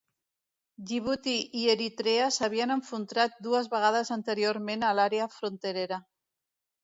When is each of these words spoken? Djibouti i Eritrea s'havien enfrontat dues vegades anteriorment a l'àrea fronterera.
Djibouti 0.91 1.33
i 1.63 1.65
Eritrea 1.73 2.29
s'havien 2.37 2.73
enfrontat 2.77 3.37
dues 3.49 3.69
vegades 3.75 4.11
anteriorment 4.17 4.87
a 4.89 4.95
l'àrea 5.01 5.27
fronterera. 5.35 6.01